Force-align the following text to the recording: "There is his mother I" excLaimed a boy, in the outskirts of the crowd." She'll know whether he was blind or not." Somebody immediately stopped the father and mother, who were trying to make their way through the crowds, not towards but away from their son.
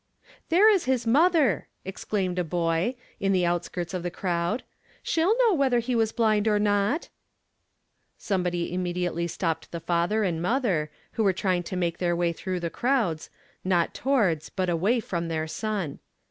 "There 0.49 0.67
is 0.67 0.85
his 0.85 1.05
mother 1.05 1.67
I" 1.85 1.89
excLaimed 1.91 2.39
a 2.39 2.43
boy, 2.43 2.95
in 3.19 3.33
the 3.33 3.45
outskirts 3.45 3.93
of 3.93 4.01
the 4.01 4.09
crowd." 4.09 4.63
She'll 5.03 5.37
know 5.37 5.53
whether 5.53 5.77
he 5.77 5.93
was 5.93 6.11
blind 6.11 6.47
or 6.47 6.57
not." 6.57 7.09
Somebody 8.17 8.73
immediately 8.73 9.27
stopped 9.27 9.69
the 9.71 9.79
father 9.79 10.23
and 10.23 10.41
mother, 10.41 10.89
who 11.11 11.23
were 11.23 11.33
trying 11.33 11.61
to 11.61 11.75
make 11.75 11.99
their 11.99 12.15
way 12.15 12.33
through 12.33 12.61
the 12.61 12.71
crowds, 12.71 13.29
not 13.63 13.93
towards 13.93 14.49
but 14.49 14.71
away 14.71 15.01
from 15.01 15.27
their 15.27 15.45
son. 15.45 15.99